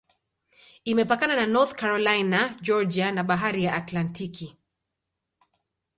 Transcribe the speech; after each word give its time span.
Imepakana 0.83 1.35
na 1.35 1.45
North 1.45 1.73
Carolina, 1.75 2.57
Georgia 2.59 3.11
na 3.11 3.23
Bahari 3.23 3.63
ya 3.63 3.75
Atlantiki. 3.75 4.57